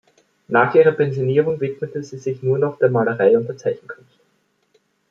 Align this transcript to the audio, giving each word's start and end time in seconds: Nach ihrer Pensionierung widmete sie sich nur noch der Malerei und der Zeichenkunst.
Nach 0.47 0.73
ihrer 0.73 0.93
Pensionierung 0.93 1.59
widmete 1.61 2.01
sie 2.03 2.17
sich 2.17 2.41
nur 2.41 2.57
noch 2.57 2.79
der 2.79 2.89
Malerei 2.89 3.37
und 3.37 3.47
der 3.47 3.57
Zeichenkunst. 3.57 4.17